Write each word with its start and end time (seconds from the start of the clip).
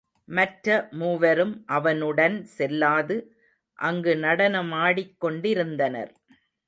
மற்ற 0.27 0.87
மூவரும் 0.91 1.63
அவனுடன் 1.67 2.45
செல்லாது 2.45 3.17
அங்கு 3.79 4.15
நடனமாடிக் 4.15 5.15
கொண்டிருந்தனர். 5.17 6.11